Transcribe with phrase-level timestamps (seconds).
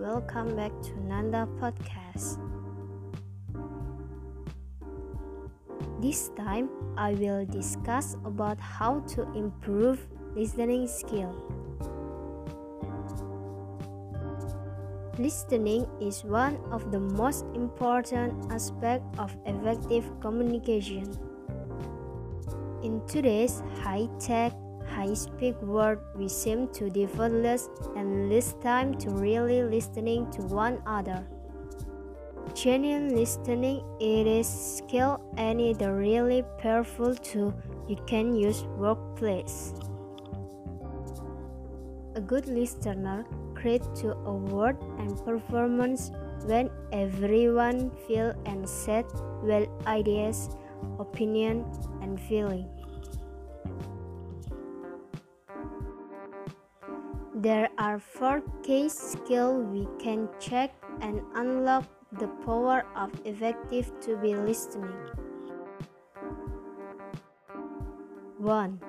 [0.00, 2.40] welcome back to Nanda Podcast.
[6.00, 11.36] This time I will discuss about how to improve listening skill.
[15.18, 21.12] Listening is one of the most important aspects of effective communication.
[22.82, 24.54] In today's high-tech
[24.94, 30.82] high-speed world, we seem to devote less and less time to really listening to one
[30.86, 31.26] another.
[32.54, 37.54] Genuine listening it is skill and it a really powerful tool
[37.86, 39.74] you can use workplace.
[42.14, 43.24] A good listener
[43.54, 46.10] creates to a word and performance
[46.46, 49.06] when everyone feel and set
[49.42, 50.48] well ideas,
[50.98, 51.64] opinion
[52.02, 52.68] and feeling.
[57.38, 61.84] There are four key skills we can check and unlock
[62.18, 64.98] the power of effective to be listening.
[68.38, 68.80] 1.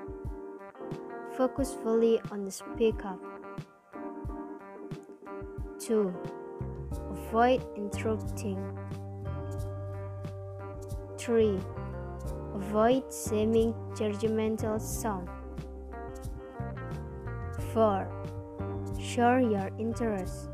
[1.37, 3.19] Focus fully on the speaker.
[5.77, 6.11] 2.
[7.11, 8.57] Avoid interrupting.
[11.19, 11.59] 3.
[12.55, 15.29] Avoid seeming judgmental sound.
[17.73, 18.18] 4
[18.99, 20.49] Share your interest.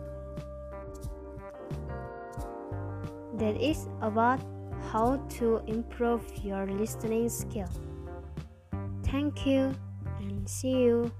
[3.33, 4.39] That is about
[4.91, 7.69] how to improve your listening skill.
[9.03, 9.73] Thank you
[10.19, 11.11] and see you.